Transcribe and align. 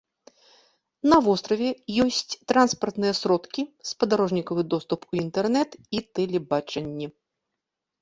На 1.11 1.17
востраве 1.27 1.69
ёсць 2.05 2.23
транспартныя 2.53 3.13
сродкі, 3.21 3.67
спадарожнікавы 3.93 4.61
доступ 4.75 4.99
у 5.13 5.23
інтэрнэт 5.25 5.69
і 5.99 6.07
тэлебачанне. 6.19 7.07